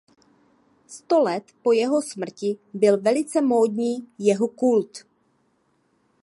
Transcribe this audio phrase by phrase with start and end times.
[0.95, 5.05] Sto let po jeho smrti byl velice módní jeho kult.